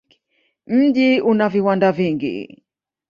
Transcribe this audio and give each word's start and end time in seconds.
Mji 0.67 1.21
una 1.21 1.49
viwanda 1.49 1.91
vingi. 1.91 2.63